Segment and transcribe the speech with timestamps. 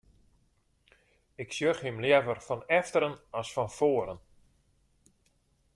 [1.43, 4.19] Ik sjoch him leaver fan efteren as fan foaren.